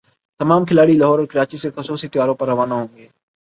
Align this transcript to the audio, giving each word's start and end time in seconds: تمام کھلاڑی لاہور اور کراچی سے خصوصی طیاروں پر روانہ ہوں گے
تمام 0.39 0.65
کھلاڑی 0.65 0.97
لاہور 0.97 1.19
اور 1.19 1.27
کراچی 1.27 1.57
سے 1.57 1.69
خصوصی 1.75 2.07
طیاروں 2.07 2.35
پر 2.35 2.47
روانہ 2.47 2.73
ہوں 2.73 2.87
گے 2.95 3.07